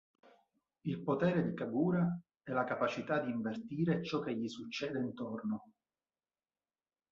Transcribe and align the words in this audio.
Il 0.85 1.03
potere 1.03 1.43
di 1.43 1.53
Kagura 1.53 2.19
è 2.41 2.49
la 2.53 2.63
capacità 2.63 3.19
di 3.23 3.29
invertire 3.29 4.03
ciò 4.03 4.19
che 4.21 4.35
gli 4.35 4.47
succede 4.47 4.97
intorno. 4.97 5.63